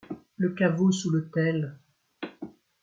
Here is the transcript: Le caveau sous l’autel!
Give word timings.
Le 0.37 0.55
caveau 0.55 0.91
sous 0.91 1.11
l’autel! 1.11 1.77